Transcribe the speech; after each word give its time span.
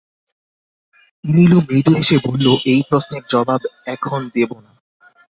নীলু 1.23 1.57
মৃদু 1.67 1.91
হেসে 1.97 2.17
বলল, 2.25 2.47
এই 2.65 2.81
প্রশ্নের 2.89 3.23
জবাব 3.29 3.61
এখন 3.85 4.21
দেব 4.35 4.51
না। 4.59 4.71